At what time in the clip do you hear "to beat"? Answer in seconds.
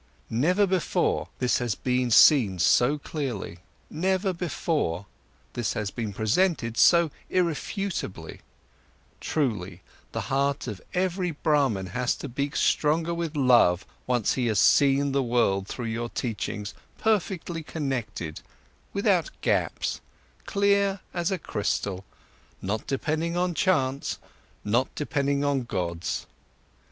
12.15-12.55